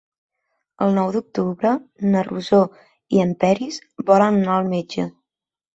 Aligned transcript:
El 0.85 0.95
nou 0.99 1.11
d'octubre 1.15 1.75
na 2.15 2.25
Rosó 2.31 2.63
i 3.19 3.25
en 3.27 3.39
Peris 3.45 3.79
volen 4.13 4.45
anar 4.45 4.59
al 4.61 4.75
metge. 4.77 5.11